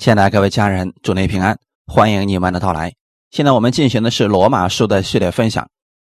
[0.00, 2.90] 亲爱的各位家人，祝您平安，欢迎你们的到来。
[3.30, 5.68] 现在我们进行的是罗马书的系列分享，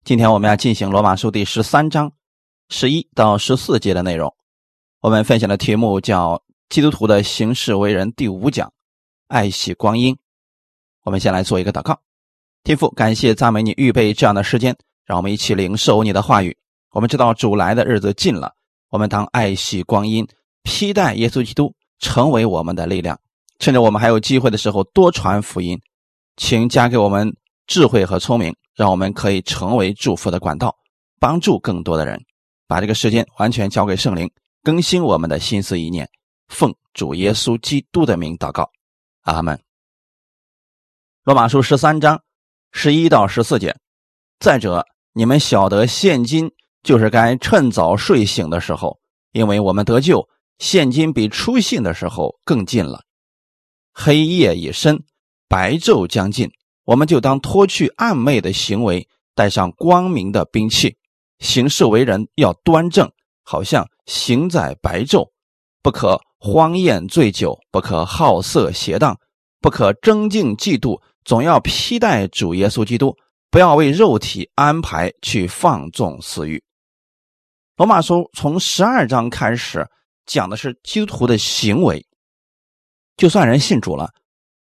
[0.05, 2.09] 今天我们要进行罗马书第十三章
[2.69, 4.33] 十一到十四节的内容。
[5.01, 6.35] 我们分享的题目叫
[6.69, 8.71] 《基督徒的行事为人》第五讲，
[9.27, 10.17] 爱惜光阴。
[11.03, 11.99] 我们先来做一个祷告，
[12.63, 14.73] 天父，感谢赞美你预备这样的时间，
[15.03, 16.55] 让我们一起领受你的话语。
[16.91, 18.53] 我们知道主来的日子近了，
[18.91, 20.25] 我们当爱惜光阴，
[20.63, 23.19] 披戴耶稣基督，成为我们的力量。
[23.63, 25.79] 趁着我们还有机会的时候，多传福音，
[26.35, 27.33] 请加给我们
[27.65, 30.75] 智慧和聪明，让我们可以成为祝福的管道，
[31.17, 32.21] 帮助更多的人。
[32.67, 34.29] 把这个时间完全交给圣灵，
[34.63, 36.09] 更新我们的心思意念。
[36.49, 38.69] 奉主耶稣基督的名祷告，
[39.21, 39.57] 阿门。
[41.23, 42.21] 罗马书十三章
[42.73, 43.73] 十一到十四节。
[44.39, 46.51] 再者，你们晓得，现今
[46.83, 48.99] 就是该趁早睡醒的时候，
[49.31, 50.27] 因为我们得救，
[50.59, 53.05] 现今比出信的时候更近了。
[53.93, 55.03] 黑夜已深，
[55.47, 56.51] 白昼将近，
[56.85, 60.97] 我们就当脱去暗昧的行为，带上光明的兵器，
[61.39, 63.11] 行事为人要端正，
[63.43, 65.29] 好像行在白昼。
[65.83, 69.17] 不可荒宴醉酒，不可好色邪荡，
[69.61, 73.15] 不可争竞嫉妒，总要披戴主耶稣基督，
[73.51, 76.63] 不要为肉体安排去放纵私欲。
[77.75, 79.87] 罗马书从十二章开始
[80.25, 82.05] 讲的是基督徒的行为。
[83.17, 84.11] 就算人信主了，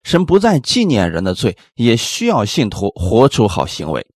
[0.02, 4.06] 神不再纪念人的罪，也需要信徒活出好行为。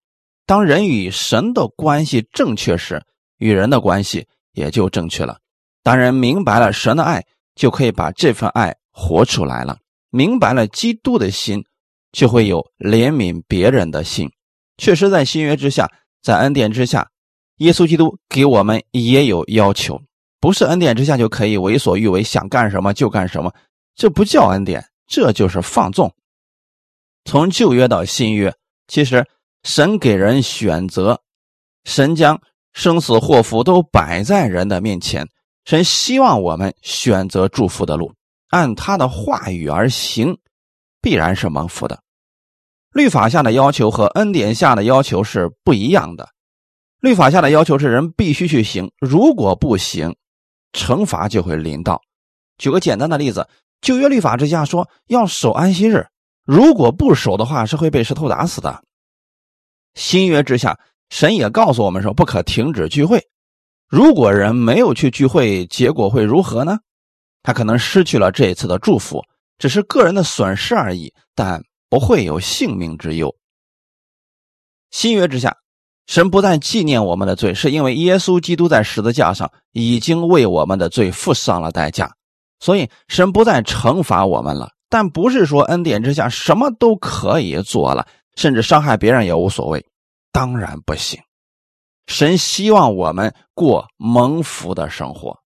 [0.47, 3.03] 当人与神的关系正确时，
[3.39, 5.39] 与人的关系也就正确了。
[5.83, 7.25] 当人明白了神的爱，
[7.55, 9.79] 就可以把这份爱活出来了。
[10.11, 11.65] 明白了基督的心，
[12.13, 14.31] 就会有怜悯别人的心。
[14.77, 15.91] 确实，在新约之下，
[16.23, 17.09] 在恩典之下，
[17.59, 20.01] 耶稣基督给我们也有要求，
[20.41, 23.53] 不是恩典之下就可以为所欲为，想干什么就干什么。
[23.95, 26.13] 这不叫恩典，这就是放纵。
[27.25, 28.55] 从旧约到新约，
[28.87, 29.27] 其实
[29.63, 31.23] 神给人选择，
[31.85, 32.41] 神将
[32.73, 35.27] 生死祸福都摆在人的面前，
[35.65, 38.13] 神希望我们选择祝福的路，
[38.49, 40.37] 按他的话语而行，
[41.01, 42.03] 必然是蒙福的。
[42.93, 46.29] 律法下的要求和恩典下的要求是不一样的。
[47.01, 50.15] 律法下的要求是人必须去行，如果不行，
[50.73, 52.03] 惩罚就会临到。
[52.59, 53.49] 举个简单的例子。
[53.85, 56.07] 旧约律法之下说要守安息日，
[56.45, 58.83] 如果不守的话是会被石头打死的。
[59.95, 60.81] 新约之下，
[61.11, 63.23] 神也告诉我们说不可停止聚会。
[63.87, 66.79] 如果人没有去聚会，结果会如何呢？
[67.43, 69.23] 他可能失去了这一次的祝福，
[69.59, 73.37] 只是个人的损失而已，但不会有性命之忧。
[74.91, 75.59] 新约之下，
[76.07, 82.11] 神不再纪念我们的罪，是因为耶稣基督在十字架上已经为我们的罪付上了代价。
[82.65, 89.85] 所以神不再惩罚我们了，但不是说恩典之下什么都可以做了，甚至伤害别人也无所谓。
[90.33, 91.21] 当然不行。
[92.07, 95.39] 神希望我们过蒙福的生活。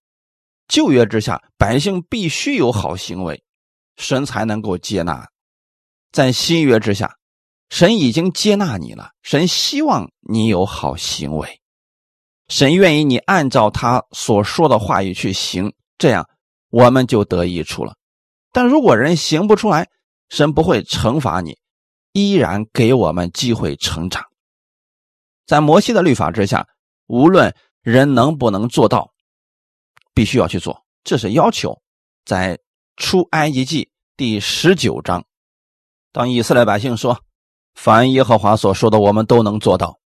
[0.68, 3.42] 旧约之下，百姓必须有好行为，
[3.96, 5.26] 神才能够接纳。
[6.12, 7.16] 在新约之下，
[7.68, 11.60] 神已经接纳你了，神希望你有好行为，
[12.46, 16.24] 神愿意你按照他所说的话语去行，这样。
[16.70, 17.96] 我们就得益处了，
[18.52, 19.88] 但如果人行不出来，
[20.28, 21.58] 神不会惩罚你，
[22.12, 24.24] 依然给我们机会成长。
[25.46, 26.66] 在摩西的律法之下，
[27.06, 29.12] 无论人能不能做到，
[30.12, 31.80] 必须要去做，这是要求。
[32.26, 32.58] 在
[32.96, 35.24] 出埃及记第十九章，
[36.12, 37.22] 当以色列百姓说
[37.74, 39.98] ：“凡耶和华所说的，我们都能做到。”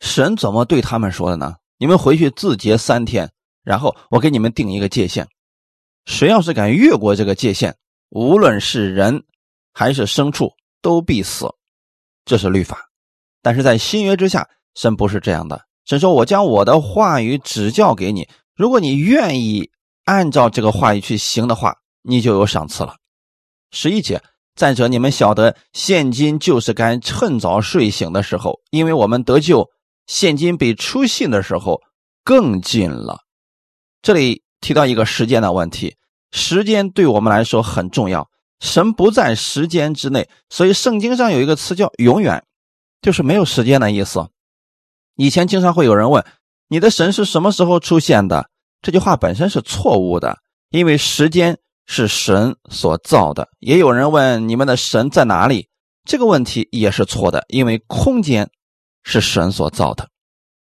[0.00, 1.54] 神怎么对他们说的呢？
[1.78, 5.26] 你们回去自洁三天，然后我给你们定一个界限。
[6.04, 7.74] 谁要是敢越过这个界限，
[8.08, 9.24] 无论是人
[9.72, 11.46] 还是牲畜，都必死。
[12.24, 12.88] 这是律法。
[13.40, 15.64] 但是在新约之下，神不是这样的。
[15.84, 19.70] 神说：“我将我的话语指教给你，如果你愿意
[20.04, 22.96] 按照这个话语去行的话，你就有赏赐了。”
[23.70, 24.22] 十一节。
[24.54, 29.70] 再者，你们晓得，现今就是该趁早睡醒的时候，因为我们得救，
[30.06, 31.80] 现今比出信的时候
[32.22, 33.20] 更近了。
[34.02, 34.42] 这里。
[34.62, 35.96] 提到一个时间的问题，
[36.30, 38.30] 时间对我们来说很重要。
[38.60, 42.44] 神不在时间之内，所以圣经上有一个词叫“永远”，
[43.02, 44.28] 就是没有时间的意思。
[45.16, 46.24] 以前经常会有人问
[46.70, 48.48] ：“你的神是什么时候出现的？”
[48.80, 50.38] 这句话本身是错误的，
[50.70, 53.48] 因为时间是神所造的。
[53.58, 55.68] 也有人问：“你们的神在哪里？”
[56.08, 58.48] 这个问题也是错的，因为空间
[59.02, 60.08] 是神所造的。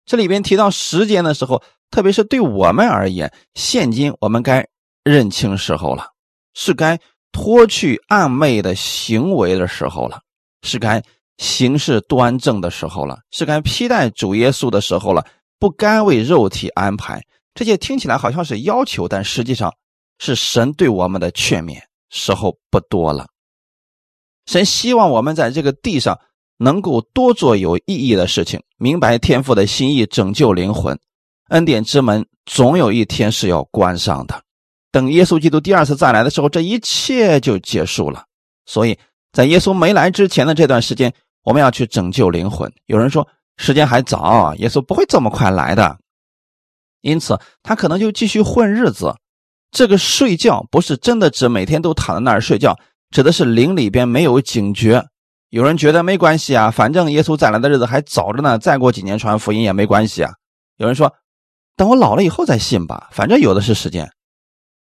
[0.07, 1.63] 这里边提到时间的时候。
[1.93, 4.67] 特别是对我们而言，现今我们该
[5.05, 6.07] 认清时候了，
[6.55, 6.99] 是该
[7.31, 10.21] 脱去暗昧的行为的时候了，
[10.63, 11.01] 是该
[11.37, 15.25] 行事端正的时候了，是该披戴主耶稣的时候了，
[15.61, 17.23] 不该为肉体安排。
[17.55, 19.73] 这些听起来好像是要求，但实际上
[20.19, 21.79] 是神对我们的劝勉。
[22.15, 23.27] 时候不多了，
[24.45, 26.21] 神希望我们在这个地上
[26.59, 30.99] 能够多做有意义的事情，明白天父的心意，拯救灵魂。
[31.53, 34.43] 恩典之门总有一天是要关上的。
[34.91, 38.25] 等耶稣基督第二次再来的时候，这一切就结束了。
[38.65, 38.99] 所以
[39.33, 41.13] 在耶稣没来之前的这段时间，
[41.45, 42.73] 我们要去拯救灵魂。
[42.87, 43.27] 有人说
[43.59, 45.99] 时间还早，耶稣不会这么快来的，
[47.03, 49.15] 因此他可能就继续混日子。
[49.71, 52.79] 这个睡觉不是真的指每天都躺在那儿睡觉，
[53.11, 55.05] 指的是灵里边没有警觉。
[55.51, 60.33] 有人觉得没关系啊，反正耶稣再来的日子还早着呢，再过几年传福音也没关系啊。
[60.79, 61.13] 有人说，
[61.77, 64.11] 等我老了以后再信吧，反正有的是时间。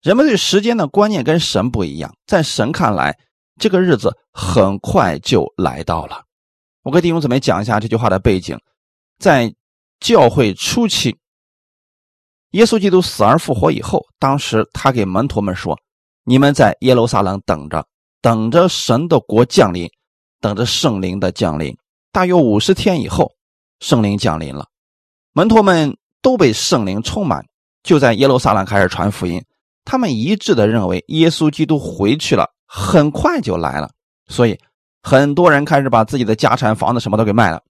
[0.01, 3.18] 人们对时间的观念跟神不一样，在神看来，
[3.60, 6.24] 这个日子很快就来到了。
[6.84, 8.57] 我给弟兄姊妹讲一下这句话的背景，
[9.19, 9.54] 在
[10.00, 11.18] 教会初期。
[12.51, 15.78] 耶稣基督死而复活以后，当时他给门徒们说
[16.24, 17.86] ：“你们在耶路撒冷等着，
[18.22, 19.90] 等着神的国降临，
[20.40, 21.75] 等着圣灵的降临。
[22.12, 23.33] 大约五十天以后，
[23.81, 24.68] 圣灵降临了，
[25.33, 27.46] 门徒们都被圣灵充满，
[27.84, 29.44] 就在耶路撒冷开始传福音。
[29.86, 33.90] 他们一致的认为，耶稣基督回去了，很快就来了。
[34.28, 34.58] 所以，
[35.02, 37.62] 很多人开始把自己的家产、房子什么都给卖了，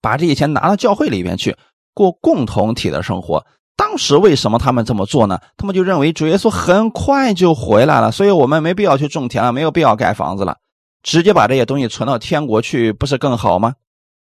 [0.00, 1.56] 把这些钱拿到教会里边去
[1.92, 3.44] 过共同体的生活。”
[3.76, 5.38] 当时为什么他们这么做呢？
[5.56, 10.56] 他们就认为主耶稣很快就回来了，所以我们没必要去种田了，没有必要盖房子了，
[11.04, 13.74] 直接把这些东西存到天国去，不是更好吗？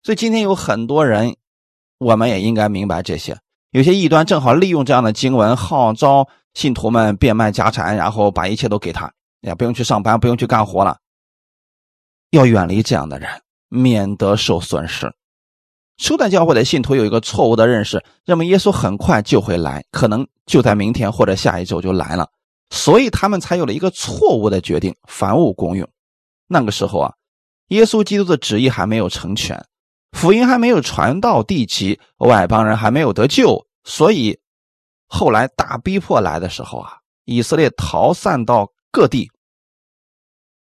[0.03, 1.37] 所以今天有很多人，
[1.99, 3.37] 我们也应该明白这些。
[3.71, 10.97] 有些异端正好利用这样的经文，号召信徒们变卖家产，然后把一切都给他，也不用去上班，不用去干活了。
[12.31, 13.29] 要远离这样的人，
[13.69, 15.13] 免得受损失。
[15.99, 22.31] 初代教会的信徒有一个错误的认识，认为耶稣很快就会来，可能就在明天或者下一周就来了，
[22.71, 25.89] 所以他们才有了一个错误的决定：凡物公用。
[26.47, 27.13] 那个时候啊，
[27.69, 29.63] 耶稣基督的旨意还没有成全，
[30.13, 34.39] 福音还没有传到地极，外邦人还没有得救，所以
[35.07, 39.31] 后来大逼迫来的时候啊，以色列逃散到各地，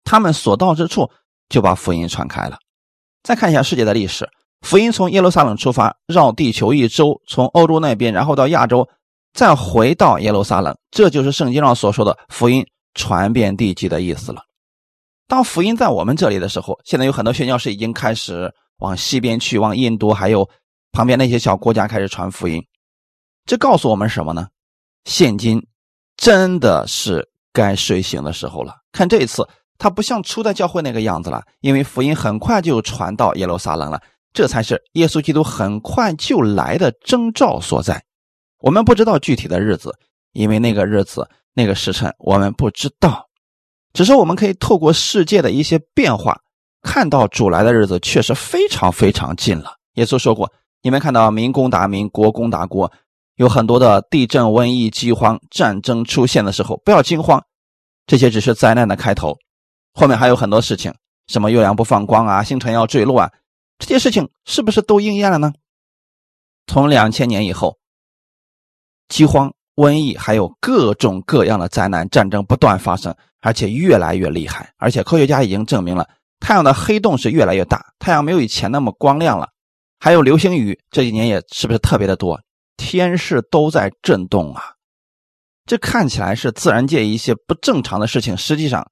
[0.03, 1.09] 他们所到之处
[1.49, 2.57] 就把福音传开了。
[3.21, 4.29] 再看一下世界的历史。
[4.61, 8.87] 福音从耶路撒冷出发，绕地球一周，从欧洲那边，然后到亚洲，
[9.33, 10.73] 再回到耶路撒冷。
[10.89, 14.41] 这就是圣经上所说的福音传遍地极的意思了。
[15.27, 20.49] 当福音在我们这里的时候，现在有很多宣教士已经开始往西边去，往印度还有
[20.91, 22.61] 旁边那些小国家开始传福音。
[23.45, 24.47] 这告诉我们什么呢？
[25.05, 25.65] 现今
[26.15, 28.75] 真的是该睡醒的时候了。
[28.91, 29.47] 看这一次，
[29.77, 34.01] 他不像初代教会那个样子了，因为福音很快就传到耶路撒冷了。
[34.31, 38.03] 这才是耶稣基督很快就来的征兆所在。
[38.59, 39.93] 我们不知道具体的日子，
[40.31, 43.29] 因为那个日子、那个时辰我们不知道。
[43.93, 46.39] 只是我们可以透过世界的一些变化，
[46.83, 49.77] 看到主来的日子确实非常非常近了。
[49.93, 50.51] 耶稣说过
[50.83, 52.91] ：“你们看到民攻打民，国攻打国，
[53.37, 57.43] 有很多的地震、瘟疫、饥荒、战争出现的时候，不要惊慌，
[58.05, 59.35] 这些只是灾难的开头，
[59.93, 60.93] 后面还有很多事情，
[61.27, 63.31] 什么月亮不放光啊，星辰要坠落啊。”
[63.79, 65.51] 这些事情是不是都应验了呢？
[66.67, 67.77] 从两千年以后，
[69.09, 74.73] 饥荒、瘟疫还有各种各样的灾难、战争不断发生，而且越来越厉害。
[74.77, 76.07] 而且科学家已经证明了，
[76.43, 79.47] 太阳的黑洞是越来越大，太阳没有以前那么光亮了。
[79.97, 82.37] 还有流星雨，这几年也是不是特别的多？
[82.75, 84.61] 天势都在震动啊！
[85.65, 88.85] 这看起来是自然界一些不正常的事情，实际上，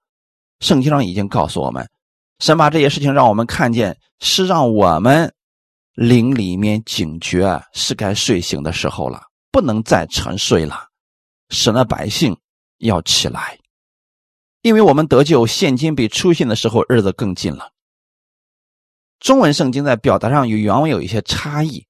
[0.61, 1.85] 圣经上已经告诉我们。
[2.39, 5.29] 神把这些事情让我们看见，是让我们
[5.93, 10.85] 灵里面警觉，是该睡醒的时候了，不能再沉睡了。
[11.49, 12.33] 神的百姓
[12.77, 13.59] 要起来，
[14.61, 17.71] 因为我们得救，现今比出信的时候日子更近了。
[19.19, 21.85] 中文圣经在表达上与原文有一些差异，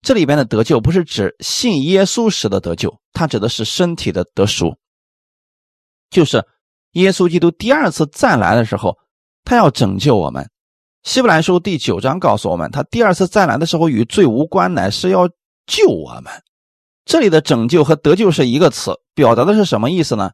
[0.00, 4.76] 这里边的得救不是指信耶稣时的得救，它指的是身体的得赎，
[6.10, 6.44] 就是
[6.92, 8.98] 耶稣基督第二次再来的时候。
[9.44, 10.44] 他要拯救我们，
[11.02, 15.28] 《希伯来书》第九章告诉我们，他第二次再来的时候与罪无关，乃是要
[15.66, 16.32] 救我们。
[17.04, 20.30] 这里的拯救和得救是一个词，表达的是什么意思呢？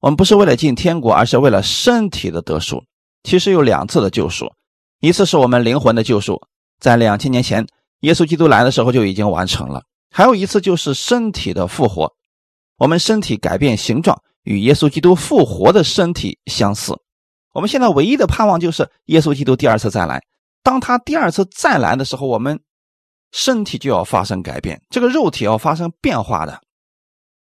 [0.00, 2.84] 我们不是为了进天国，而是为了身体的得赎。
[3.24, 4.52] 其实有两次的救赎，
[5.00, 6.40] 一次是我们灵魂的救赎，
[6.78, 7.66] 在两千年前
[8.00, 12.14] 耶稣基督来的时候就已经完成了；还有一次就是身体的复活，
[12.78, 16.96] 我们身体改变形状，与耶稣基督复活的身体相似。
[17.52, 20.22] 我们现在唯一的盼望就是耶稣基督第二次再来。
[20.62, 22.60] 当他第二次再来的时候，我们
[23.32, 26.60] 身体就要发生改变，这个肉体要发生变化的。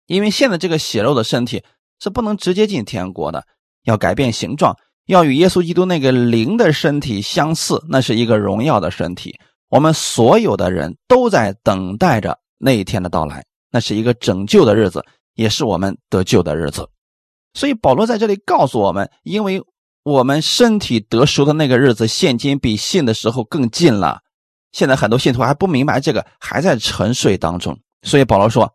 [0.07, 1.62] 因为现在这个血肉的身体
[2.00, 3.45] 是不能直接进天国的，
[3.85, 4.76] 要改变形状，
[5.07, 9.38] 要与耶稣基督那个灵的身体相似，那是一个荣耀的身体。
[9.69, 15.04] 我们所有的人都在等待着那一天的到来，那是一个拯救的日子，
[15.35, 16.88] 也是我们得救的日子。
[17.54, 19.62] 所以保罗在这里告诉我们，因为
[20.02, 24.21] 我们身体得赎的那个日子，现今比信的时候更近了。
[24.73, 27.78] 现在很多信徒还不明白这个，还在沉睡当中。
[28.02, 28.73] 所以保罗说：“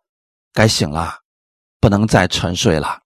[0.53, 1.15] 该醒了。”
[1.82, 3.00] 不能再沉睡了。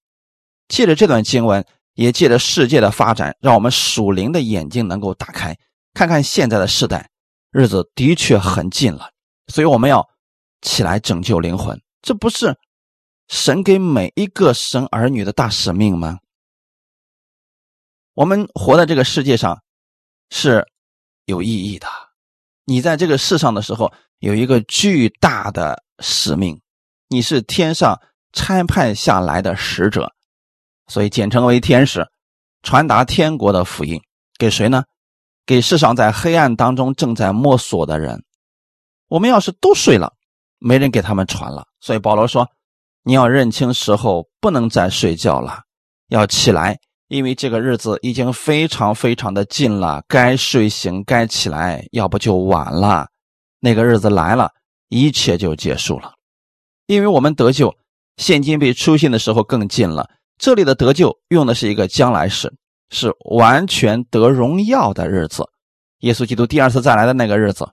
[0.70, 5.58] 借着这段经文，也借着世界的发展，让我们属灵的眼睛能够打开，
[5.94, 7.10] 看看现在的时代，
[7.52, 9.12] 日子的确很近了。
[9.48, 10.08] 所以我们要
[10.62, 12.56] 起来拯救灵魂，这不是
[13.28, 16.20] 神给每一个神儿女的大使命吗？
[18.14, 19.62] 我们活在这个世界上
[20.30, 20.66] 是
[21.26, 21.88] 有意义的。
[22.64, 26.62] 你在这个世上的时候，有一个巨大的使命，
[27.10, 28.00] 你是天上。
[28.32, 30.14] 差派下来的使者，
[30.90, 32.06] 所以简称为天使，
[32.64, 34.02] 传达天国的福音
[34.38, 34.84] 给谁呢？
[35.46, 38.24] 给世上在黑暗当中正在摸索的人。
[39.08, 40.14] 我们要是都睡了，
[40.60, 41.66] 没人给他们传了。
[41.80, 42.48] 所以保罗说
[43.04, 45.62] ：“你要认清时候，不能再睡觉了，
[46.10, 46.78] 要起来，
[47.08, 50.04] 因为这个日子已经非常非常的近了。
[50.08, 53.08] 该睡醒，该起来，要不就晚了。
[53.60, 54.52] 那个日子来了，
[54.90, 56.14] 一切就结束了。
[56.88, 57.76] 因为我们得救。”
[58.18, 60.10] 现今比出现的时候更近了。
[60.40, 62.52] 这里的得救用的是一个将来时，
[62.90, 65.44] 是完全得荣耀的日子。
[66.00, 67.70] 耶稣基督第二次再来的那个日子，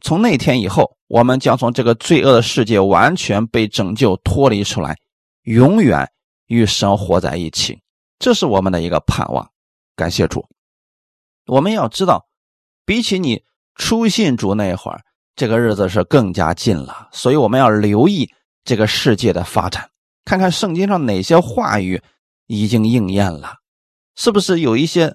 [0.00, 4.96] 从那天以后，我们将从这个罪恶的世界完全被拯救脱离出来，
[5.44, 6.10] 永远
[6.48, 7.80] 与神活在一起。
[8.18, 9.48] 这是我们的一个盼望。
[9.94, 10.44] 感谢主。
[11.46, 12.26] 我们要知道，
[12.84, 13.44] 比起你
[13.76, 15.00] 初信主那会儿，
[15.36, 17.08] 这个日子是更加近了。
[17.12, 18.28] 所以我们要留意。
[18.66, 19.90] 这个世界的发展，
[20.24, 22.00] 看看圣经上哪些话语
[22.46, 23.54] 已经应验了，
[24.16, 25.14] 是不是有一些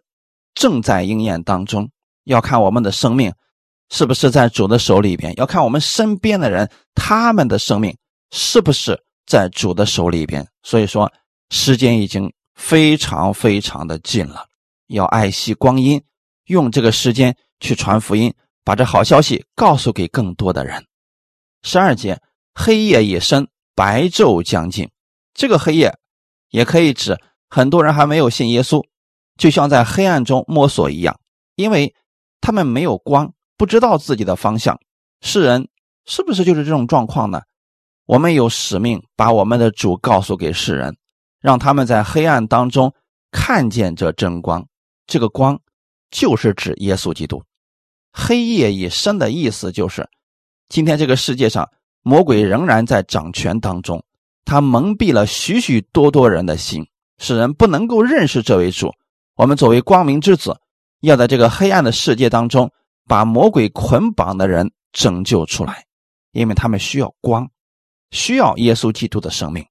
[0.53, 1.89] 正在应验当中？
[2.25, 3.33] 要看我们的生命
[3.89, 7.95] 是不是在主的手里边，要看我们身边的人他们的生命
[8.31, 10.47] 是不是在主的手里边。
[10.63, 11.11] 所以说，
[11.49, 14.45] 时间已经非常非常的近了，
[14.87, 16.01] 要爱惜光阴，
[16.45, 20.85] 用这个时间去传福音，把这好消息告诉给更多的人。
[21.63, 22.21] 十二节。
[22.55, 24.89] 黑夜已深，白昼将近。
[25.39, 25.98] 这个黑夜
[26.50, 27.17] 也可以指
[27.50, 28.86] 很多人还没有信耶稣，
[29.38, 31.17] 就像在黑暗中摸索一样，
[31.55, 31.96] 因为
[32.41, 34.77] 他们没有光，不知道自己的方向。
[35.22, 35.69] 世人
[36.05, 37.41] 是不是就是这种状况呢？
[38.05, 40.98] 我们有使命，把我们的主告诉给世人，
[41.39, 42.93] 让他们在黑暗当中
[43.31, 44.67] 看见这真光。
[45.08, 45.58] 这个光
[46.12, 47.41] 就是指耶稣基督。
[48.12, 50.05] 黑夜已深的意思就是，
[50.67, 51.69] 今天这个世界上。
[52.01, 54.03] 魔鬼仍然在掌权当中，
[54.46, 58.93] 他蒙蔽了许许多多人的心，使人不能够认识这位主。
[59.36, 60.60] 我们作为光明之子，
[61.01, 62.72] 要在这个黑暗的世界当中，
[63.05, 65.86] 把魔鬼捆绑的人拯救出来，
[66.31, 67.50] 因为他们需要光，
[68.12, 69.65] 需要耶稣基督的生命。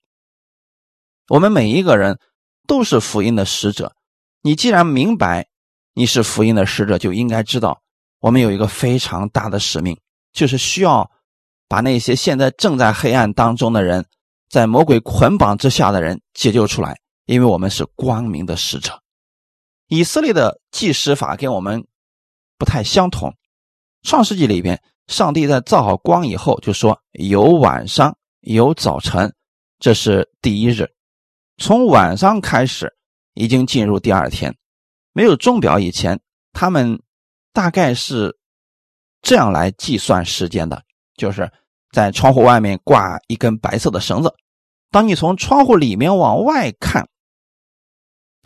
[1.29, 2.19] 我们每一个人
[2.67, 3.95] 都是福音的使者。
[4.43, 5.49] 你既然明白
[5.95, 7.81] 你是福音的使者，就应该知道
[8.21, 9.99] 我们有一个非常大的使命，
[10.33, 11.11] 就是需要。
[11.71, 14.07] 把那些现在正在黑暗当中的人，
[14.49, 19.03] 在魔鬼捆绑之下的人解救出来，因为我们是光明的使者。
[19.89, 21.87] 以色列的计时法跟我们
[22.59, 23.35] 不太相同。
[24.03, 29.35] 创世纪里边，上帝在造好光以后就说有晚上有早晨，
[29.79, 30.89] 这是第一日。
[31.57, 32.97] 从晚上开始，
[33.35, 34.57] 已经进入第二天。
[35.13, 36.21] 没有钟表以前，
[36.53, 37.03] 他们
[37.53, 38.39] 大概是
[39.21, 40.85] 这样来计算时间的。
[41.17, 41.51] 就是
[41.91, 44.33] 在窗户外面挂一根白色的绳子，
[44.91, 47.09] 当你从窗户里面往外看，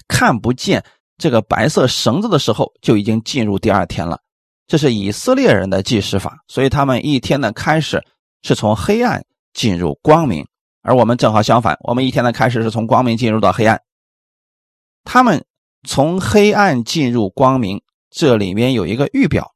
[0.08, 0.84] 看不见
[1.18, 4.20] 这个白色绳子的时候，就已经进入第二天了。
[4.66, 8.02] 这是以色列人的计时法，所以他们一天的开始
[8.42, 10.46] 是从黑暗进入光明，
[10.82, 13.80] 而我们正好相反，我们一天的开始是从光明进入到黑暗。
[15.04, 15.44] 他们
[15.86, 19.52] 从黑暗进入光明，这里面有一个预表，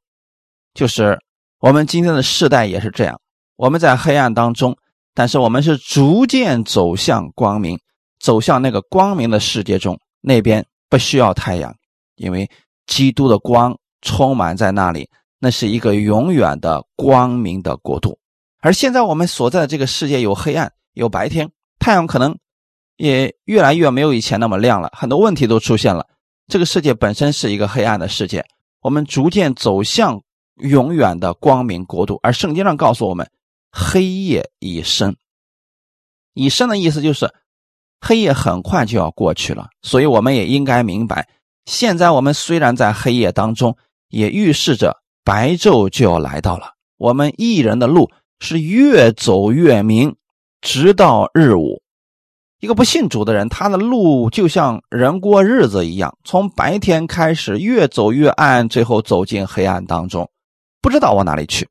[0.73, 1.19] 就是。
[1.59, 3.19] 我们今天的世代也是这样，
[3.57, 4.77] 我们在黑暗当中，
[5.13, 7.77] 但是我们是逐渐走向光明，
[8.19, 9.99] 走向那个光明的世界中。
[10.21, 11.73] 那边不需要太阳，
[12.15, 12.49] 因为
[12.85, 15.09] 基督的光充满在那里，
[15.39, 18.17] 那是一个永远的光明的国度。
[18.59, 21.49] 而现在我们所在的这个世界有黑暗，有白天，
[21.79, 22.37] 太阳可能
[22.97, 26.05] 也越来越没有以前那么亮了，很多问题都出现了。
[26.47, 28.43] 这个世界本身是一个黑暗的世界，
[28.81, 30.21] 我们逐渐走向
[30.57, 32.19] 永远的光明国度。
[32.23, 33.29] 而圣经上告诉我们，
[33.71, 35.15] 黑夜已深。
[36.33, 37.33] 已深的意思就是
[37.99, 41.27] 黑夜很快就要过去了，所以我们也应该明白，
[41.65, 43.75] 现在我们虽然在黑夜当中，
[44.09, 46.73] 也预示着白昼就要来到了。
[46.97, 50.15] 我们一人的路是越走越明，
[50.61, 51.81] 直到日午。
[52.59, 60.29] 一个不信主的人，他的路就像人过日子一样，从白天开始越走越暗，最后走进黑暗当中，
[60.81, 61.67] 不知道往哪里去。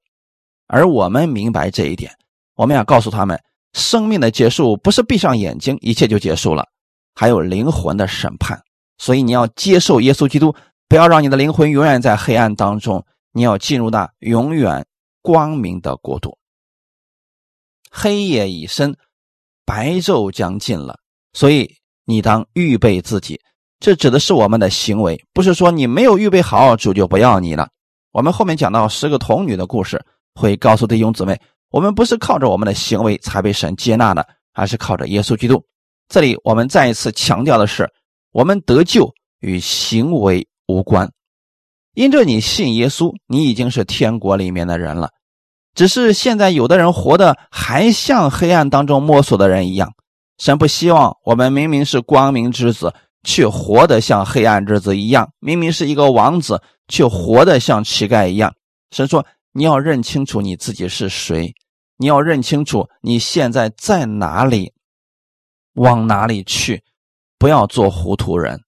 [0.66, 2.12] 而我们明白这一点，
[2.54, 3.40] 我们要告诉他们：
[3.72, 6.66] 生命的结束不是闭上眼睛一切就结束了，
[7.14, 8.60] 还有灵魂的审判。
[8.98, 10.54] 所以你要接受耶稣基督，
[10.88, 14.86] 不要让你的灵魂永远在黑暗当中，你要进入那永远
[15.22, 16.36] 光明的国度。
[17.90, 18.96] 黑夜已深。
[19.68, 20.96] 白昼将近了，
[21.32, 21.68] 所以
[22.04, 23.40] 你当预备自己。
[23.80, 27.68] 这指的是我们的行为，不是说你没有预备好，主就不要你了。
[28.12, 30.00] 我们后面讲到十个童女的故事，
[30.36, 31.40] 会告诉弟兄姊妹，
[31.70, 35.64] 我们不是靠着我们的行为才被神接纳的，而是靠着耶稣基督。
[36.08, 37.90] 这里我们再一次强调的是，
[38.32, 41.10] 我们得救与行为无关，
[41.94, 45.10] 因着你信耶稣，你已经是天国里面的人了。
[45.74, 49.92] 只是现在有的人活得还像黑暗当中摸索的人一样，
[50.38, 58.54] 神不希望我们明明是光明之子，却活得像黑暗之子一样；明明是一个王子，却活得像乞丐一样。
[58.90, 59.26] 神说
[59.56, 61.54] ：“你要认清楚你自己是谁，
[61.96, 64.74] 你要认清楚你现在在哪里，
[65.76, 66.84] 往哪里去，
[67.38, 68.60] 不要做糊涂人。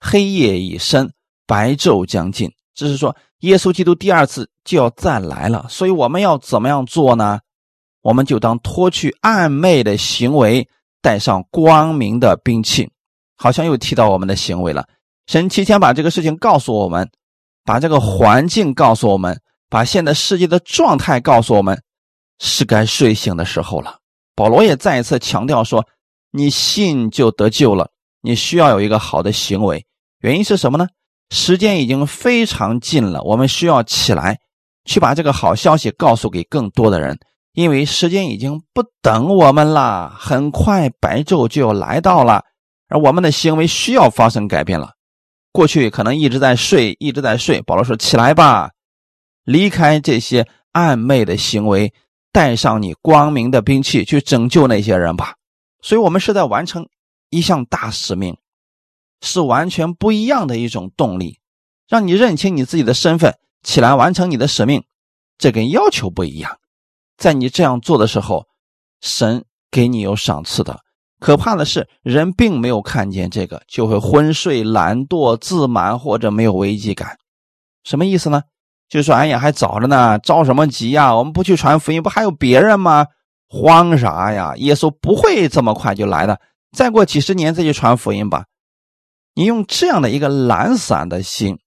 [0.00, 1.12] 黑夜已深，
[1.46, 3.14] 白昼将近。”这是说。
[3.40, 7.38] 耶稣基督第二次就要再来了，所以我们要怎么样做呢？
[8.00, 10.66] 我们就当脱去暗昧的行为，
[11.02, 12.90] 带上光明的兵器。
[13.36, 14.88] 好像又提到我们的行为了。
[15.26, 17.10] 神提前把这个事情告诉我们，
[17.62, 21.80] 把这个环境告诉我们，把现在世界的状态告诉我们，
[22.38, 23.98] 是该睡醒的时候了。
[24.34, 25.86] 保罗也再一次强调说
[26.30, 29.86] ：“你信就得救了，你需要有一个好的行为。
[30.20, 30.86] 原因是什么呢？”
[31.30, 34.38] 时间已经非常近了，我们需要起来，
[34.84, 37.18] 去把这个好消息告诉给更多的人，
[37.52, 42.44] 因为时间已经不等我们了，很快白昼就要来到了，
[42.88, 44.90] 而我们的行为需要发生改变了。
[45.50, 47.60] 过去可能一直在睡，一直在睡。
[47.62, 48.70] 保罗说：“起来吧，
[49.46, 51.94] 离开这些暧昧的行为，
[52.30, 55.36] 带上你光明的兵器，去拯救那些人吧。”
[55.80, 56.86] 所以，我们是在完成
[57.30, 58.36] 一项大使命。
[59.22, 61.40] 是完全不一样的一种动力，
[61.88, 64.84] 让你认清你自己的身份，起来完成你的使命。
[65.38, 66.58] 这跟要求不一样，
[67.16, 68.46] 在你这样做的时候，
[69.00, 70.80] 神给你有赏赐的。
[71.18, 77.18] 可怕的是，人并没有看见这个，就会昏睡、懒惰、自满或者没有危机感。
[77.84, 78.42] 什么意思呢？
[78.88, 81.14] 就说：“哎呀，还早着呢，着什么急呀？
[81.14, 83.06] 我们不去传福音，不还有别人吗？
[83.48, 84.54] 慌啥呀？
[84.56, 86.40] 耶稣不会这么快就来的，
[86.76, 88.44] 再过几十年再去传福音吧。”
[89.34, 91.58] 你用这样的一个懒散的心，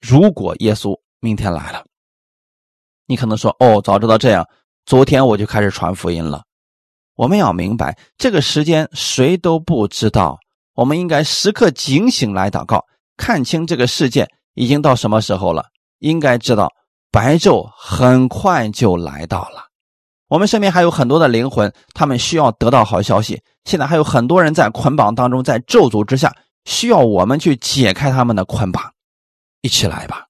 [0.00, 1.84] 如果耶稣明天来了，
[3.06, 4.48] 你可能说：“哦，早知道这样，
[4.86, 6.44] 昨天我就开始传福音了。”
[7.16, 10.38] 我们要明白，这个时间谁都不知道，
[10.74, 12.84] 我们应该时刻警醒来祷告，
[13.16, 15.64] 看清这个世界已经到什么时候了。
[15.98, 16.72] 应该知道，
[17.10, 19.66] 白昼很快就来到了。
[20.28, 23.40] 我们身边还有很多的灵魂，他们需要得到好消息。
[23.64, 26.34] 现在还有很多人在捆绑当中，在咒诅之下。
[26.64, 28.82] 需要我们去解开他们的捆绑，
[29.60, 30.26] 一起来吧！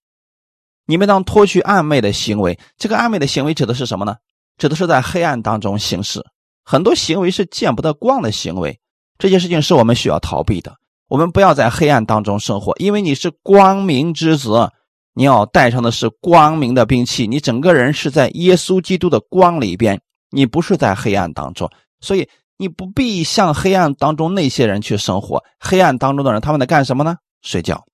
[0.84, 4.16] 你们当脱去暧昧的行为，这个暧昧的行为指的是什么呢？
[4.58, 6.22] 指的是在黑暗当中行事，
[6.62, 8.78] 很多行为是见不得光的行为。
[9.16, 10.76] 这些事情是我们需要逃避的。
[11.08, 14.70] 我们不要在黑暗当中生活，因为你是光明之子，
[15.16, 17.26] 你要带上的是光明的兵器。
[17.26, 20.00] 你整个人是在耶稣基督的光里边，
[20.30, 21.68] 你不是在黑暗当中，
[22.00, 22.28] 所以。
[22.58, 25.44] 你不必向黑暗当中那些人去生活。
[25.60, 27.18] 黑暗当中的人，他们在干什么呢？
[27.42, 27.84] 睡觉。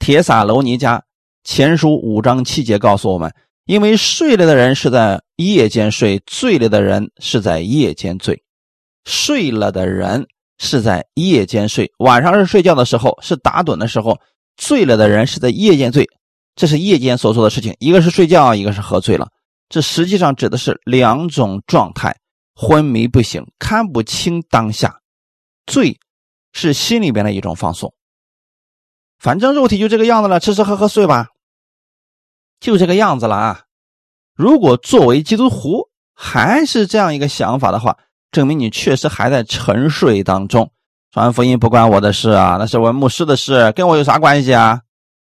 [0.00, 1.00] 铁撒楼尼迦
[1.44, 3.32] 前书五章七节告诉我们：
[3.66, 8.42] 因为睡了的人是在夜间睡，醉了的人是在夜间醉。
[9.04, 10.26] 睡了的人
[10.58, 14.16] 是在夜间睡，晚上是睡觉的时候，是打盹的时候；
[14.56, 16.08] 醉了的人是在夜间醉，
[16.54, 17.74] 这是夜间所做的事情。
[17.78, 19.28] 一个是睡觉，一个是喝醉了。
[19.68, 22.16] 这实际上指的是两种状态。
[22.58, 25.00] 昏迷不醒，看不清当下，
[25.66, 26.00] 醉
[26.52, 27.92] 是心里边的一种放松。
[29.18, 31.28] 反正肉体就这个样子了，吃吃喝喝睡吧，
[32.58, 33.64] 就这个样子了啊！
[34.34, 37.98] 如果作为基督徒还是这样一个想法的话，
[38.30, 40.72] 证明你确实还在沉睡当中。
[41.16, 44.82] 传福音不关我的事啊，那是我牧师的事，跟我有啥关系啊？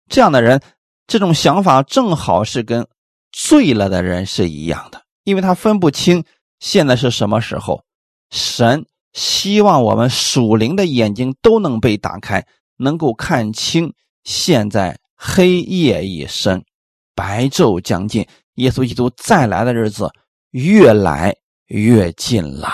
[0.07, 0.61] 这样的人，
[1.05, 2.87] 这种想法正好是跟
[3.33, 6.23] 醉了的人是一样的，因为他分不清
[6.61, 7.83] 现在是什么时候。
[8.29, 12.45] 神希望我们属灵的眼睛都能被打开，
[12.77, 16.63] 能够看清现在黑夜已深，
[17.13, 18.25] 白昼将近，
[18.55, 20.09] 耶稣基督再来的日子
[20.51, 22.69] 越来越近了。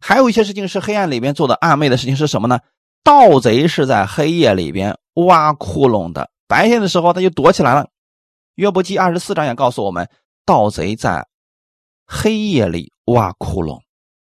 [0.00, 2.58] 还有一些事情是黑暗里边做的暗昧的事情是什么呢？
[3.04, 7.86] 盗贼是在黑夜里边挖窟窿的，白天的时候他就躲起来了。
[8.56, 10.08] 约伯记二十四章也告诉我们，
[10.44, 11.26] 盗贼在
[12.06, 13.80] 黑夜里挖窟窿。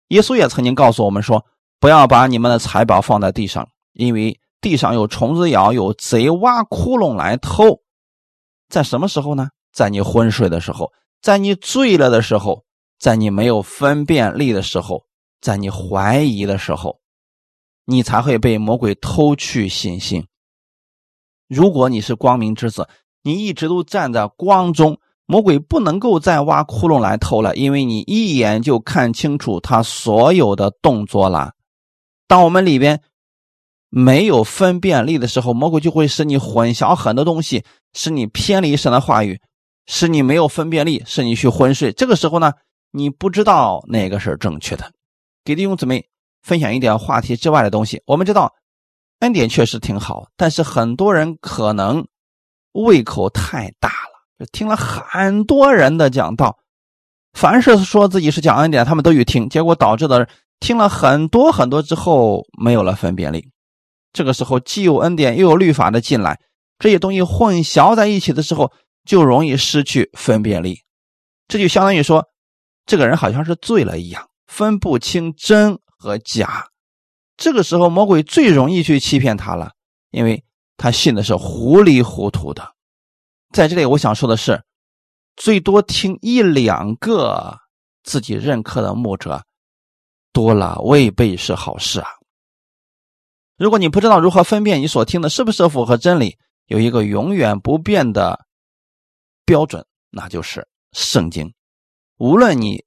[0.08, 1.44] 耶稣也曾经告诉我们说，
[1.78, 7.80] 不要把你们的财宝放在地上，因为地上有虫子咬，有贼挖窟窿来偷。
[8.68, 9.48] 在什么时候呢？
[9.72, 12.64] 在你昏睡的时候，在你醉了的时候，
[12.98, 15.05] 在你没有分辨力的时候。
[15.40, 17.00] 在你怀疑的时候，
[17.84, 20.26] 你才会被魔鬼偷去信心。
[21.48, 22.88] 如果你是光明之子，
[23.22, 31.52] 你一直都站在光中，魔鬼不能够再挖窟窿来偷了，因为你一眼就看清楚他所有的动作了。
[32.26, 33.00] 当我们里边
[33.88, 39.40] 没有分辨力的时候，魔鬼就会使你混淆很多东西，使你偏离神的话语，
[39.86, 41.92] 使你没有分辨力，使你去昏睡。
[41.92, 42.52] 这个时候呢，
[42.90, 44.92] 你不知道哪个是正确的。
[45.46, 46.04] 给弟兄姊妹
[46.42, 48.02] 分享一点话题之外的东西。
[48.04, 48.52] 我们知道
[49.20, 52.04] 恩典确实挺好，但是很多人可能
[52.72, 56.58] 胃口太大了，听了很多人的讲道，
[57.32, 60.28] 凡是说自己是讲恩典，他们都去听，结果导致的
[60.58, 63.48] 听了很多很多之后没有了分辨力。
[64.12, 66.40] 这个时候既有恩典又有律法的进来，
[66.80, 68.72] 这些东西混淆在一起的时候，
[69.04, 70.80] 就容易失去分辨力。
[71.46, 72.24] 这就相当于说，
[72.84, 74.28] 这个人好像是醉了一样。
[74.46, 76.68] 分不清真和假，
[77.36, 79.72] 这个时候魔鬼最容易去欺骗他了，
[80.10, 80.44] 因为
[80.76, 82.74] 他信的是糊里糊涂的。
[83.52, 84.62] 在这里，我想说的是，
[85.36, 87.58] 最多听一两个
[88.02, 89.44] 自己认可的牧者，
[90.32, 92.08] 多了未必是好事啊。
[93.56, 98.46] 如果你不知道如何分辨你所听的是不是符合真理，有一个永远不变的
[99.44, 101.52] 标准，那就是圣经。
[102.18, 102.84] 无论你。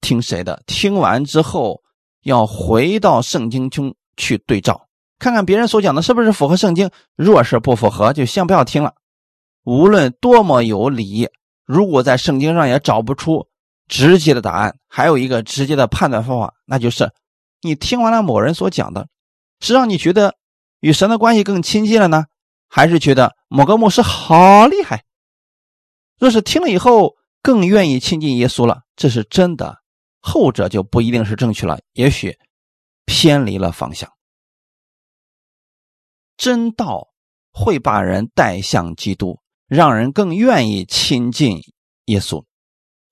[0.00, 0.62] 听谁的？
[0.66, 1.82] 听完之后
[2.22, 6.90] 要回到圣经中去对照，看看别人所讲的是不是符合圣经。
[7.16, 8.94] 若是不符合，就先不要听了。
[9.64, 11.28] 无论多么有理，
[11.64, 13.46] 如果在圣经上也找不出
[13.86, 17.10] 直接的答案，还有一个直接的判断方法，那就是
[17.60, 19.08] 你听完了某人所讲的，
[19.60, 20.34] 是让你觉得
[20.80, 22.24] 与神的关系更亲近了呢，
[22.68, 25.04] 还是觉得某个牧师好厉害？
[26.18, 29.78] 若是听了以后更愿意亲近耶稣了，这是真的。
[30.20, 32.38] 后者就不一定是正确了，也许
[33.04, 34.10] 偏离了方向。
[36.36, 37.08] 真道
[37.52, 41.60] 会把人带向基督，让人更愿意亲近
[42.06, 42.44] 耶稣。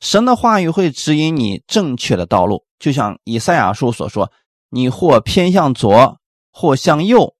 [0.00, 4.30] 神的话语会指引你正确的道路，就像以赛亚书所说
[4.68, 6.20] ：“你或偏向左，
[6.52, 7.34] 或向右，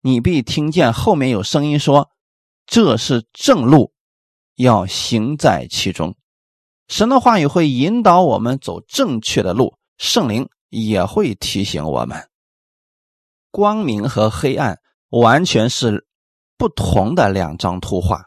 [0.00, 2.10] 你必听见后面有声音说
[2.64, 3.92] ：‘这是正路，
[4.54, 6.14] 要行在其中。’”
[6.90, 12.28] 神的话语会引导我们走正确的路，圣灵也会提醒我们。
[13.52, 14.76] 光明和黑暗
[15.10, 16.04] 完全是
[16.58, 18.22] 不同的两张图画。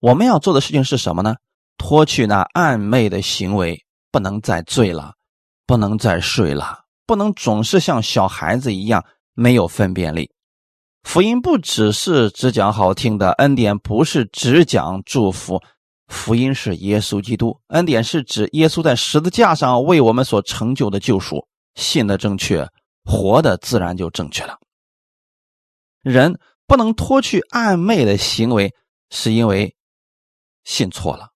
[0.00, 1.36] 我们要做的事情是什么呢？
[1.78, 5.14] 脱去那暧昧的行为，不能再醉了，
[5.64, 9.04] 不能再睡了，不能总是像小孩子一样
[9.34, 10.28] 没有分辨力。
[11.04, 15.62] 福音不只是只讲好听的，恩典不是只讲祝福。
[16.08, 21.46] 福音是耶稣基督，恩典是指耶稣在十字架上为我们所成就的救赎。
[21.74, 22.66] 信的正确，
[23.04, 24.58] 活的自然就正确了。
[26.02, 28.74] 人不能脱去暧昧的行为，
[29.10, 29.76] 是因为
[30.64, 31.28] 信错了。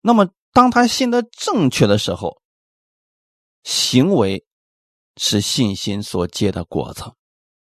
[0.00, 2.40] 那么，当他信的正确的时候，
[3.62, 4.46] 行为
[5.16, 7.12] 是信心所结的果子。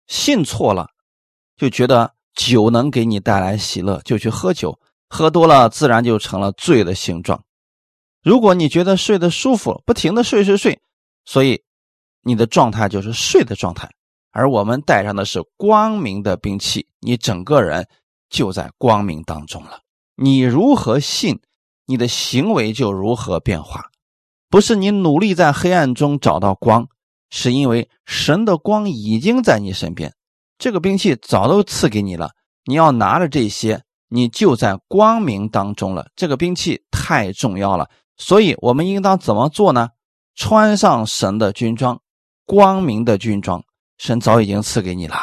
[0.09, 0.88] 信错了，
[1.57, 4.81] 就觉得酒能给你带来喜乐，就去喝酒。
[5.14, 7.44] 喝多了，自然就成了醉的形状。
[8.22, 10.81] 如果你觉得睡得舒服，不停的睡睡睡，
[11.27, 11.62] 所以
[12.22, 13.90] 你的状态就是睡的状态。
[14.31, 17.87] 而我们带上的是光明的兵器，你整个人
[18.31, 19.81] 就在光明当中了。
[20.16, 21.42] 你如何信，
[21.85, 23.90] 你的行为就如何变化。
[24.48, 26.88] 不是你努力在黑暗中找到光，
[27.29, 30.14] 是因为神的光已经在你身边，
[30.57, 32.31] 这个兵器早都赐给你了。
[32.64, 33.83] 你要拿着这些。
[34.14, 39.88] 你就在光明当中了，这个兵器太重要了，所以我们应当怎么做呢？
[40.35, 41.98] 穿上神的军装，
[42.44, 43.64] 光明的军装，
[43.96, 45.16] 神早已经赐给你了，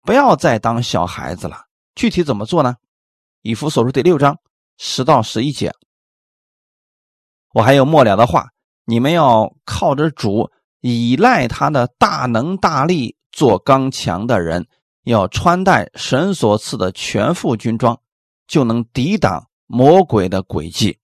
[0.00, 1.64] 不要再当小孩子了。
[1.94, 2.76] 具体怎么做呢？
[3.42, 4.38] 以弗所书第六章
[4.78, 5.70] 十到十一节。
[7.52, 8.48] 我还有末了的话，
[8.86, 10.50] 你们要靠着主，
[10.80, 14.66] 依赖他的大能大力，做刚强的人，
[15.04, 18.00] 要穿戴神所赐的全副军装，
[18.50, 20.98] 就能抵挡魔鬼的诡计。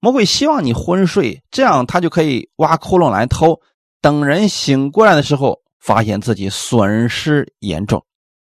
[0.00, 3.60] 魔鬼希望你昏睡，这样他就可以挖窟窿来偷。
[4.00, 8.04] 等人醒过来的时候，发现自己损失严重。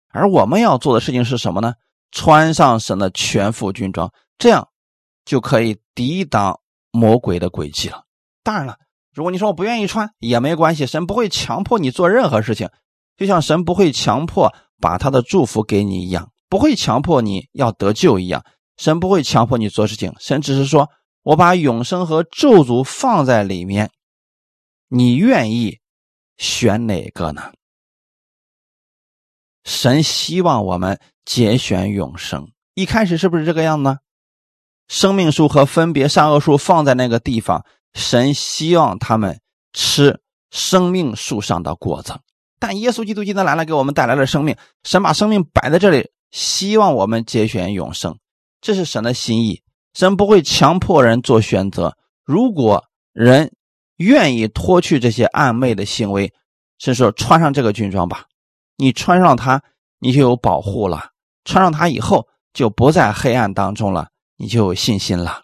[0.09, 1.73] 而我们要做的事情是什么呢？
[2.11, 4.67] 穿上神的全副军装，这样
[5.23, 6.59] 就可以抵挡
[6.91, 8.03] 魔鬼的诡计了。
[8.43, 8.75] 当然了，
[9.13, 12.69] 如果你说我不愿意穿也没关系，神不会强迫你做任何事情，
[13.15, 18.43] 就像神不会强迫把他的祝福给你一样，不会强迫你要得救一样。
[18.75, 20.89] 神不会强迫你做事情，神只是说。
[21.23, 23.91] 我把永生和咒诅放在里面，
[24.87, 25.77] 你愿意
[26.39, 27.51] 选哪个呢？
[29.63, 33.99] 神希望我们节选永生，一开始是不是这个样呢？
[34.87, 39.39] 生命树和分别善恶树放在那个地方，神希望他们
[39.73, 42.19] 吃生命树上的果子。
[42.57, 48.17] 但耶稣基督今天来了，给我们带来了生命，神把生命摆在这里，希望我们节选永生，
[48.61, 49.61] 这是神的心意。
[49.93, 51.97] 神不会强迫人做选择。
[52.23, 53.53] 如果人
[53.97, 56.33] 愿意脱去这些暧昧的行为，
[56.79, 58.25] 神说：“穿上这个军装吧，
[58.77, 59.61] 你穿上它，
[59.99, 61.11] 你就有保护了。
[61.43, 65.43] 穿上它以后，就不在黑暗当中了，你就有信心了。”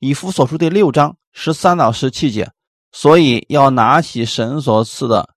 [0.00, 2.50] 以弗所书第六章十三到十七节，
[2.92, 5.34] 所以要拿起神所赐的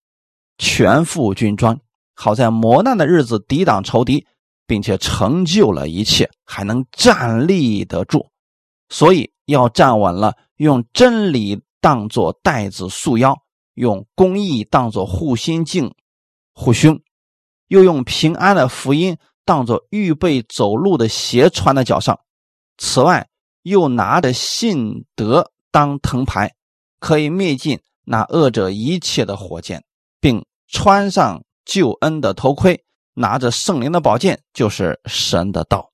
[0.57, 1.79] 全副军装，
[2.15, 4.25] 好在磨难的日子抵挡仇敌。
[4.71, 8.29] 并且成就了一切，还能站立得住，
[8.87, 13.37] 所以要站稳了，用真理当作带子束腰，
[13.73, 15.93] 用公义当作护心镜
[16.53, 17.01] 护胸，
[17.67, 22.17] 又用平安的福音当作预备走路的鞋穿在脚上。
[22.77, 23.27] 此外，
[23.63, 26.53] 又拿着信德当藤牌，
[27.01, 29.83] 可以灭尽那恶者一切的火箭，
[30.21, 32.85] 并穿上救恩的头盔。
[33.13, 35.91] 拿着圣灵的宝剑，就是神的道。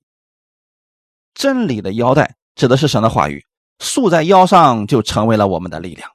[1.34, 3.44] 真理的腰带指的是神的话语，
[3.78, 6.10] 束在腰上就成为了我们的力量。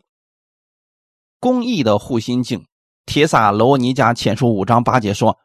[1.40, 2.66] 公义的护心镜，
[3.06, 5.38] 铁撒罗尼迦前书五章八节说：“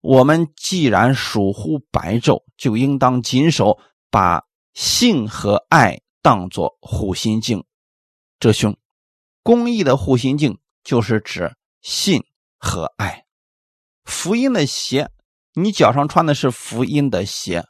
[0.00, 3.78] 我们既然属乎白昼，就应当谨守，
[4.10, 7.64] 把信和爱当作护心镜。”
[8.38, 8.76] 这兄，
[9.42, 12.24] 公义的护心镜就是指信
[12.58, 13.21] 和爱。
[14.04, 15.10] 福音的鞋，
[15.54, 17.64] 你脚上穿的是福音的鞋。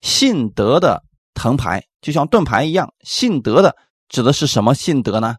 [0.00, 3.76] 信德的藤牌就像盾牌一样，信德的
[4.08, 5.36] 指的是什么信德呢？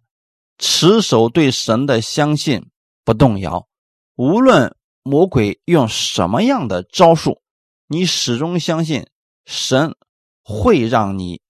[0.57, 2.69] 持守对神的相信
[3.03, 3.67] 不动摇，
[4.15, 7.41] 无论魔鬼用什么样的招数，
[7.87, 9.07] 你始终相信
[9.45, 9.95] 神
[10.43, 11.41] 会让你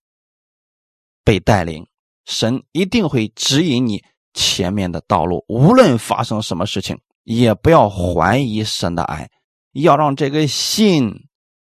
[1.24, 1.88] 被带领，
[2.26, 4.04] 神一定会指引你
[4.34, 7.00] 前面的道路，无论发生什么事情。
[7.24, 9.32] 也不要怀疑神的爱，
[9.72, 11.28] 要让这个信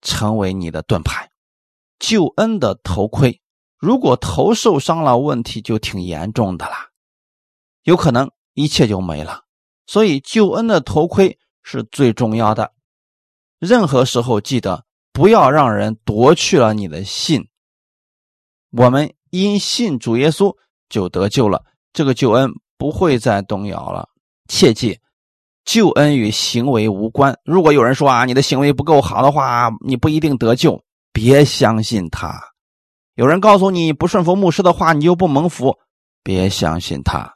[0.02, 1.30] 成为你的盾牌，
[1.98, 3.40] 救恩的头盔。
[3.78, 6.88] 如果头受伤了，问题就挺严重的啦，
[7.82, 9.42] 有可能一切就没了。
[9.86, 12.72] 所以，救恩的头盔是最重要的。
[13.58, 17.48] 任何时候记得不要让人夺去了你的信。
[18.70, 20.56] 我们因信主耶稣
[20.88, 24.08] 就得救了，这个救恩不会再动摇了。
[24.48, 24.98] 切记。
[25.66, 27.36] 救恩与行为无关。
[27.44, 30.80] 如果有人说啊，你的行为不够好的话，你不一定得救，
[31.12, 32.40] 别相信他。
[33.16, 35.76] 有人告诉你不顺服牧师的话，你就不蒙福，
[36.22, 37.34] 别相信他。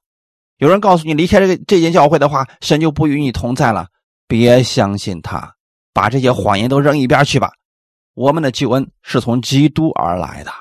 [0.58, 3.88] 有人告诉你离开这个这间教会的话，神就不与你同在了，
[4.28, 5.52] 别相信他。
[5.92, 7.50] 把这些谎言都扔一边去吧。
[8.14, 10.52] 我们的救恩是从基督而来的，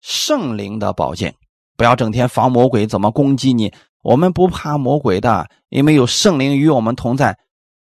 [0.00, 1.34] 圣灵的宝剑，
[1.76, 3.72] 不要整天防魔鬼怎么攻击你。
[4.02, 7.38] 我们不怕魔鬼的，因为有圣灵与我们同在。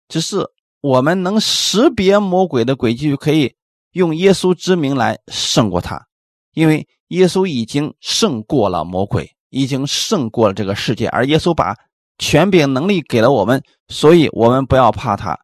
[0.08, 0.46] 只是
[0.82, 3.56] 我们能识别魔鬼的诡计，就可以
[3.92, 6.06] 用耶稣之名来胜过他。
[6.54, 11.76] 因为耶稣已经胜过了魔鬼，已经胜过了这个世界，而耶稣把
[12.18, 15.38] 权柄能力给了我们，所以我们不要怕他，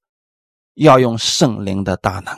[0.76, 2.34] 要用圣灵的大能。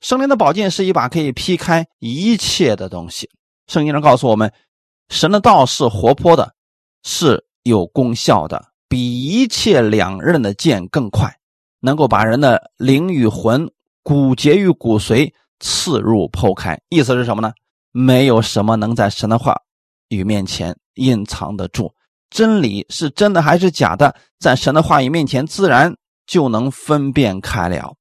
[0.00, 3.30] 圣灵的宝剑是一把可以劈开一切的东西。
[3.68, 4.52] 圣经上告诉我们，
[5.08, 6.54] 神的道是活泼的，
[7.04, 7.45] 是。
[7.68, 11.36] 有功效的，比一切两刃的剑更快，
[11.80, 13.68] 能够把人的灵与魂、
[14.04, 16.80] 骨节与骨髓刺入剖开。
[16.90, 17.52] 意思是什么呢？
[17.90, 19.60] 没有什么能在神的话
[20.10, 21.92] 语面前隐藏得住。
[22.30, 27.96] 真理是真的还是假的，在神的话语面前，自然就能分辨开了。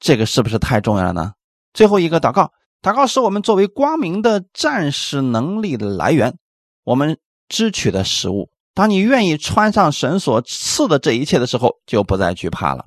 [0.00, 1.34] 这个是不是太重要了呢？
[1.72, 2.50] 最后一个祷告，
[2.82, 6.36] 祷告是我们作为光明的战士能力的来源，
[6.82, 7.16] 我们
[7.48, 8.48] 支取的食物。
[8.74, 12.86] 当你愿意穿上神所赐的这一切的时候，就不再惧怕了。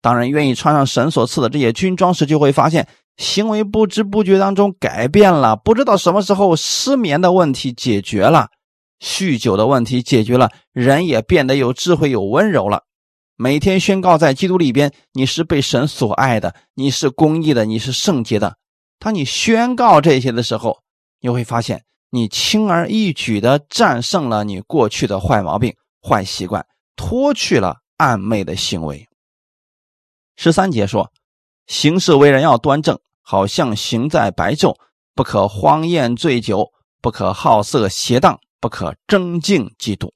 [0.00, 5.56] 当然，愿意穿上神所赐的这些军装时，就会发现行为不知不觉当中改变了。
[5.56, 8.48] 不知道什么时候失眠的问题解决了，
[9.00, 12.84] 酗酒的问题解决了，人也变得有智慧、有温柔了。
[13.36, 18.56] 每天宣告在基督里边，你是被神所爱的，你是公义的，你是圣洁的。
[19.00, 20.78] 当你宣告这些的时候，
[21.20, 26.66] 你会发现你轻而易举的战胜了你过去的坏毛病、坏习惯，
[26.96, 29.06] 脱去了暗昧的行为。
[30.36, 31.12] 十三节说
[31.66, 34.76] ：“行事为人要端正，好像行在白昼，
[35.14, 36.70] 不可荒宴醉酒，
[37.02, 40.12] 不可好色邪荡，不可争竞嫉妒。”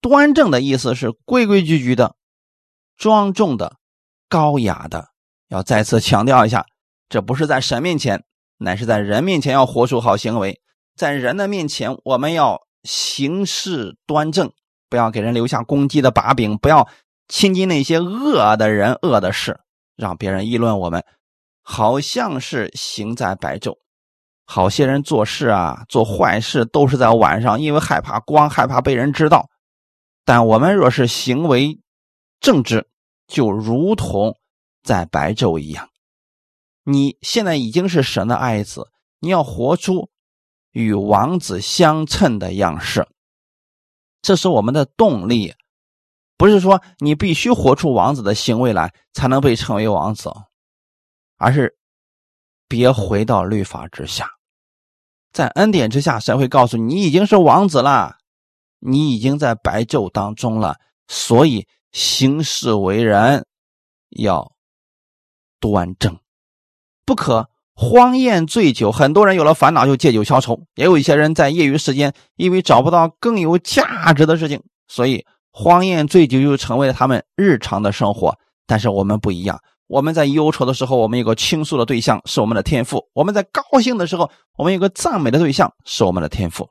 [0.00, 2.16] 端正的意思是规规矩矩的。
[2.96, 3.76] 庄重的、
[4.28, 5.08] 高雅的，
[5.48, 6.66] 要再次强调一下，
[7.08, 8.24] 这不是在神面前，
[8.56, 10.60] 乃是在人面前要活出好行为。
[10.98, 14.52] 在人的面前，我们要行事端正，
[14.90, 16.88] 不要给人留下攻击的把柄，不要
[17.28, 19.60] 亲近那些恶的人、恶的事，
[19.94, 21.04] 让别人议论我们，
[21.62, 23.78] 好像是行在白昼。
[24.44, 29.48] 好些人做事啊，做坏事都是在晚上，因为害怕光，害怕被人知道。
[30.24, 31.78] 但我们若是行为，
[32.40, 32.88] 正直
[33.28, 34.36] 就如同
[34.82, 35.88] 在白昼一样。
[36.82, 38.88] 你现在已经是神的爱子，
[39.20, 40.10] 你要活出
[40.72, 43.06] 与王子相称的样式，
[44.22, 45.54] 这是我们的动力。
[46.36, 50.30] 不是说你必须活出王子的行为来才能被称为王子，
[51.36, 51.76] 而是
[52.68, 54.30] 别回到律法之下，
[55.32, 58.18] 在恩典之下，神会告诉你，你已经是王子了，
[58.78, 61.66] 你已经在白昼当中了，所以。
[61.90, 63.46] 行事为人
[64.10, 64.52] 要
[65.58, 66.20] 端正，
[67.06, 67.48] 不可
[67.80, 68.90] 荒宴醉酒。
[68.90, 78.36] 很多人有了烦恼就借酒消愁，也有一些人在业余时间因为找不到更有价值的事情，所以荒宴醉酒就成为了他们日常的生活。
[78.66, 86.68] 但是我们不一样，我们在忧愁的时候，我们有个倾诉的对象是我们的天赋；我们在高兴的时候，我们有个赞美的对象是我们的天赋。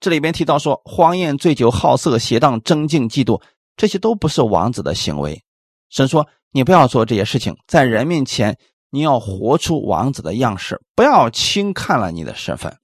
[0.00, 3.38] 这里边提到说，荒宴醉酒、好色、邪荡、争竞、嫉妒。
[3.76, 5.42] 这些都不是王子的行为。
[5.90, 8.56] 神说：“你不要做这些事情，在人面前，
[8.92, 12.78] 你要活出王子的样式，不要轻看了你的身份。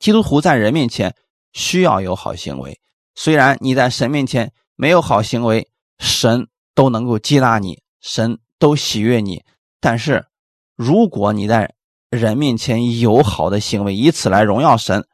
[0.00, 1.14] 基督徒在人面前
[1.52, 2.80] 需要有好行为。
[3.14, 5.68] 虽然你在神面前没有好行为，
[6.00, 9.44] 神都能够接纳你，神都喜悦你。
[9.80, 10.26] 但是，
[10.74, 11.72] 如果你在
[12.10, 15.06] 人面前有好的行为，以此来荣耀神，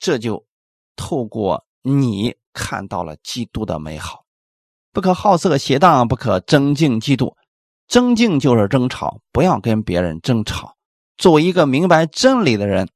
[0.00, 0.44] 这就
[0.96, 4.24] 透过你。”看到了基督的美好，
[4.92, 7.32] 不可好色邪荡，不可争竞嫉妒。
[7.90, 10.76] 争竞就是争吵，不要跟别人争吵。
[11.16, 12.88] 作为一个明白真理的人，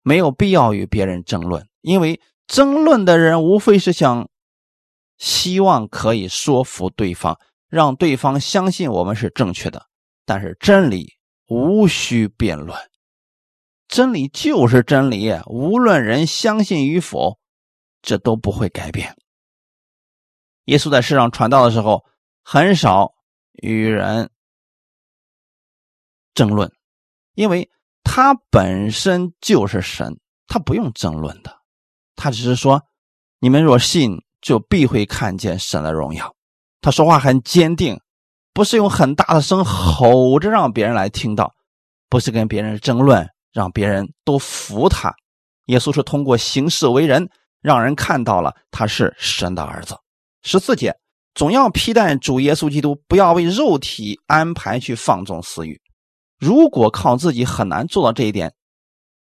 [0.00, 4.26] 没有必要与别人争论，因为争论的人无非是想
[5.18, 9.84] 希望可以说服对方，让对方相信我们是正确的。
[10.24, 11.12] 但是真理
[11.48, 12.74] 无需辩论，
[13.86, 17.38] 真理就是真理，无论人相信与否。
[18.00, 19.16] 这都不会改变。
[20.66, 22.04] 耶稣在世上传道的时候，
[22.44, 23.15] 很少
[23.62, 24.30] 与人
[26.34, 26.70] 争论，
[27.34, 27.70] 因为
[28.02, 31.56] 他本身就是神，他不用争论的。
[32.14, 32.82] 他只是说
[33.40, 36.34] ：“你们若信，就必会看见神的荣耀。”
[36.80, 38.00] 他说话很坚定，
[38.52, 41.54] 不是用很大的声吼着让别人来听到，
[42.08, 45.14] 不是跟别人争论，让别人都服他。
[45.66, 47.30] 耶稣是通过行事为人。
[47.62, 49.98] 让人看到了他是神的儿子。
[50.44, 50.96] 十四节，
[51.36, 55.78] 总要披戴主耶稣基督，不要为肉体安排去放纵私欲。
[56.38, 58.54] 如果靠自己很难做到这一点，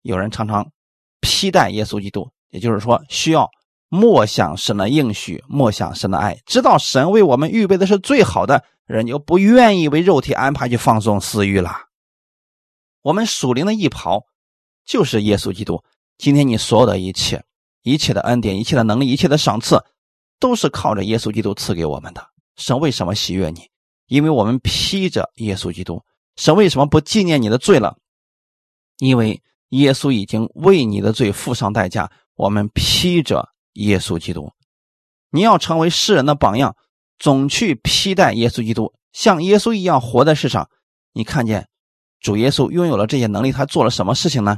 [0.01, 0.71] 有人常常
[1.19, 3.47] 披戴耶稣基督，也就是说需要
[3.87, 11.71] 默想神的应许，默想神的爱，知道神为我们预备的是最好的，人就不愿意为肉体安排去放纵私欲了。
[13.03, 14.25] 我们属灵的一袍
[14.83, 15.83] 就是耶稣基督。
[16.17, 17.43] 今天你所有的一切。
[17.83, 19.83] 一切的恩典、一切的能力、一切的赏赐，
[20.41, 22.27] 都是靠着耶稣基督赐给我们的。
[22.57, 23.69] 神为什么喜悦你？
[24.07, 26.03] 因为我们披着耶稣基督。
[26.35, 27.97] 神为什么不纪念你的罪了？
[28.97, 32.11] 因为耶稣已经为你的罪付上代价。
[32.35, 34.51] 我们披着耶稣基督。
[35.29, 36.75] 你要成为世人的榜样，
[37.19, 40.67] 总去披戴耶稣基督，像耶稣一样活在世上。
[41.13, 41.67] 你看见
[42.19, 44.57] 主耶稣拥有了这些能力，他做了什么事情呢？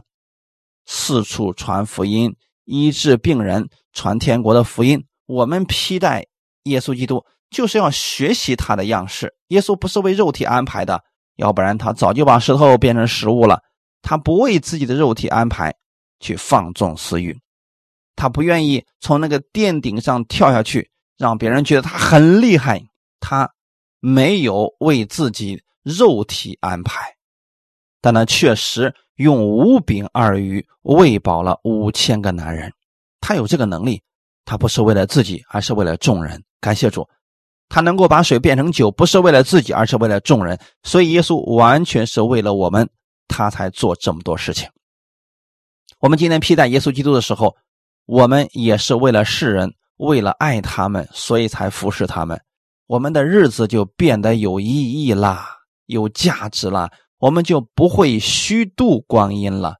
[0.86, 2.36] 四处传福音。
[2.66, 5.06] 医治病人、传天国的福音。
[5.26, 6.26] 我们披戴
[6.64, 9.34] 耶稣基督，就是要学习他的样式。
[9.48, 11.04] 耶稣不是为肉体安排的，
[11.36, 13.62] 要不然他早就把石头变成食物了。
[14.02, 15.74] 他不为自己的肉体安排，
[16.20, 17.40] 去放纵私欲。
[18.16, 22.84] 他不愿意从那个殿顶上跳下去，让别人觉得他很厉害。
[23.20, 23.50] 他
[24.00, 27.16] 没有为自己肉体安排，
[28.02, 32.74] 但他确实用五饼二鱼喂饱了五千个男人。
[33.22, 34.04] 他有这个能力，
[34.46, 36.44] 他不是为了自己，而是为了众人。
[36.60, 37.08] 感谢主，
[37.70, 40.60] 他能够把水变成酒，不是为了自己，而是为了众人。
[40.84, 42.90] 所以耶稣完全是为了我们，
[43.28, 44.70] 他才做这么多事情。
[46.00, 47.56] 我们今天披戴耶稣基督的时候。
[48.06, 52.38] 我们也是为了世人，为了爱他们，所以才服侍他们。
[52.86, 54.66] 我们的日子就变得有意
[55.06, 55.48] 义啦，
[55.86, 56.90] 有价值了。
[57.18, 59.76] 我们就不会虚度光阴了。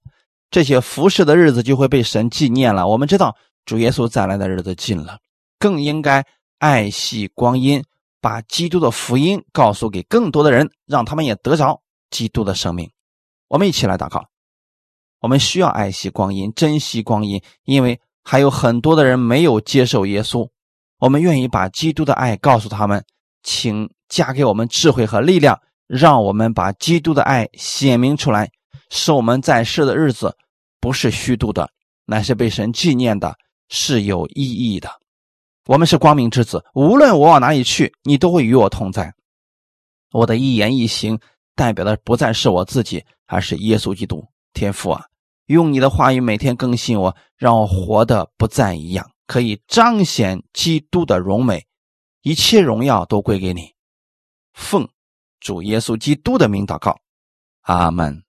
[0.50, 2.88] 这些服侍的日子就会被神纪念了。
[2.88, 3.36] 我们知道
[3.66, 5.20] 主耶稣再来的日子近了，
[5.60, 6.26] 更应该
[6.60, 7.84] 爱惜光阴，
[8.22, 12.90] 把基督的福音告诉给更多的人，让他们也得着基督的生命。
[13.48, 14.26] 我们一起来祷告。
[15.20, 18.00] 我们需要爱惜光阴，珍惜光阴，因为。
[18.26, 20.48] 还有很多的人没有接受耶稣，
[20.98, 23.04] 我们愿意把基督的爱告诉他们，
[23.44, 28.50] 请加给我们智慧和力量，让我们把基督的爱显明出来，
[28.90, 30.38] 使我们在世的日子
[30.80, 31.70] 不是虚度的，
[32.06, 33.36] 乃是被神纪念的，
[33.76, 34.88] 是有意义的。
[35.66, 39.12] 我们是光明之子，无论我往哪里去，你都会与我同在。
[40.12, 41.20] 我的一言一行
[41.56, 44.24] 代表的不再是我自己，而是耶稣基督。
[44.54, 45.04] 天父啊！
[45.48, 51.66] 用你的话语每天更新我，让我活得不再一样，可以彰显基督的荣美，
[52.22, 53.74] 一切荣耀都归给你。
[54.54, 54.88] 奉
[55.40, 56.96] 主耶稣基督的名祷告，
[57.62, 58.24] 阿门。